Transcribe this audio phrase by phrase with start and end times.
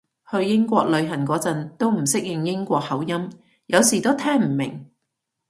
[0.31, 3.29] 去英國旅行嗰陣都唔適應英國口音，
[3.67, 4.89] 有時都聽唔明